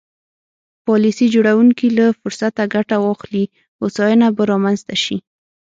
پالیسي 0.87 1.25
جوړوونکي 1.33 1.87
له 1.97 2.05
فرصته 2.19 2.61
ګټه 2.75 2.95
واخلي 3.01 3.45
هوساینه 3.79 4.27
به 4.35 4.43
رامنځته 4.51 4.95
شي. 5.03 5.17